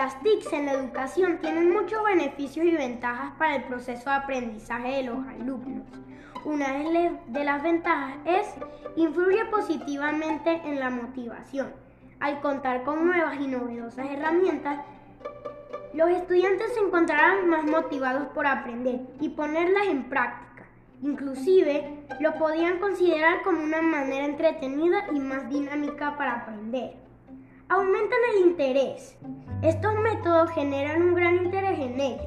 [0.00, 4.96] Las TICs en la educación tienen muchos beneficios y ventajas para el proceso de aprendizaje
[4.96, 5.86] de los alumnos.
[6.46, 6.68] Una
[7.26, 8.46] de las ventajas es
[8.96, 11.74] influye positivamente en la motivación.
[12.18, 14.78] Al contar con nuevas y novedosas herramientas,
[15.92, 20.64] los estudiantes se encontrarán más motivados por aprender y ponerlas en práctica.
[21.02, 27.09] Inclusive lo podían considerar como una manera entretenida y más dinámica para aprender.
[27.70, 29.16] Aumentan el interés.
[29.62, 32.26] Estos métodos generan un gran interés en ellos,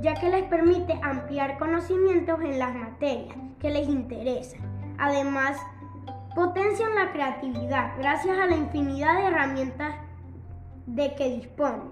[0.00, 4.60] ya que les permite ampliar conocimientos en las materias que les interesan.
[4.98, 5.60] Además,
[6.36, 9.96] potencian la creatividad gracias a la infinidad de herramientas
[10.86, 11.90] de que disponen.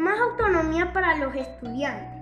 [0.00, 2.20] Más autonomía para los estudiantes.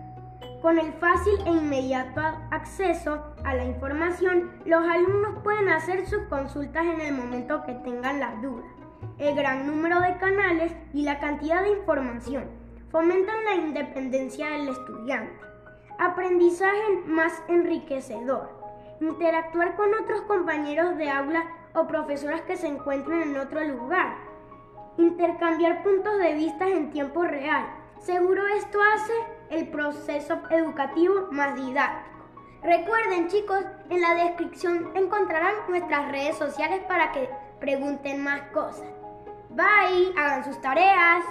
[0.61, 6.85] Con el fácil e inmediato acceso a la información, los alumnos pueden hacer sus consultas
[6.85, 8.86] en el momento que tengan las dudas.
[9.19, 12.45] El gran número de canales y la cantidad de información
[12.91, 15.41] fomentan la independencia del estudiante.
[15.99, 18.51] Aprendizaje más enriquecedor.
[19.01, 21.45] Interactuar con otros compañeros de aula
[21.75, 24.17] o profesoras que se encuentren en otro lugar.
[24.99, 27.67] Intercambiar puntos de vista en tiempo real.
[28.01, 29.13] Seguro esto hace
[29.51, 32.17] el proceso educativo más didáctico.
[32.63, 37.29] Recuerden chicos, en la descripción encontrarán nuestras redes sociales para que
[37.61, 38.89] pregunten más cosas.
[39.51, 41.25] Bye, hagan sus tareas.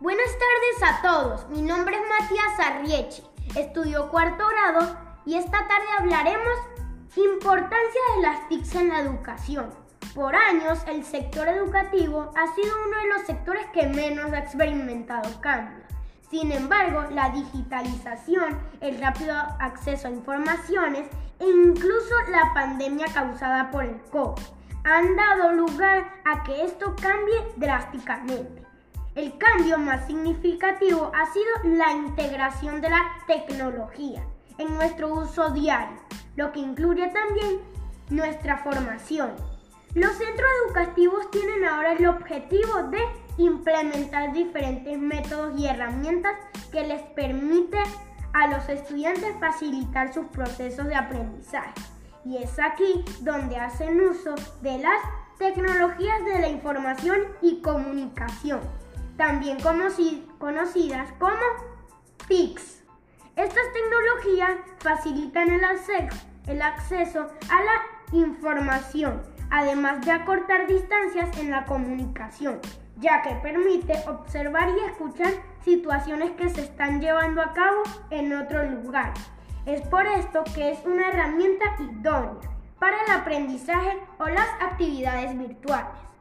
[0.00, 3.22] Buenas tardes a todos, mi nombre es Matías Arriechi,
[3.54, 6.58] estudio cuarto grado y esta tarde hablaremos
[7.16, 9.81] importancia de las TICs en la educación.
[10.14, 15.40] Por años, el sector educativo ha sido uno de los sectores que menos ha experimentado
[15.40, 15.88] cambios.
[16.30, 21.06] Sin embargo, la digitalización, el rápido acceso a informaciones
[21.38, 24.42] e incluso la pandemia causada por el COVID
[24.84, 28.62] han dado lugar a que esto cambie drásticamente.
[29.14, 34.26] El cambio más significativo ha sido la integración de la tecnología
[34.58, 35.98] en nuestro uso diario,
[36.36, 37.60] lo que incluye también
[38.10, 39.51] nuestra formación.
[39.94, 42.98] Los centros educativos tienen ahora el objetivo de
[43.36, 46.32] implementar diferentes métodos y herramientas
[46.70, 47.78] que les permite
[48.32, 51.74] a los estudiantes facilitar sus procesos de aprendizaje.
[52.24, 54.98] Y es aquí donde hacen uso de las
[55.38, 58.60] tecnologías de la información y comunicación,
[59.18, 59.58] también
[60.38, 61.42] conocidas como
[62.28, 62.82] TICs.
[63.36, 66.16] Estas tecnologías facilitan el acceso,
[66.46, 72.60] el acceso a la información, además de acortar distancias en la comunicación
[73.02, 75.32] ya que permite observar y escuchar
[75.64, 79.12] situaciones que se están llevando a cabo en otro lugar.
[79.66, 86.11] Es por esto que es una herramienta idónea para el aprendizaje o las actividades virtuales.